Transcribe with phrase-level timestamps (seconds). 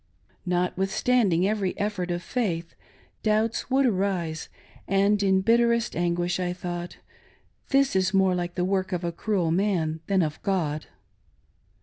[0.47, 2.73] Notwithstanding every effort; of faith,
[3.21, 4.49] doubts would arise,
[4.87, 6.97] and in bitterest anguish I thought—
[7.69, 10.87] this is more like the work of cruel man than of God.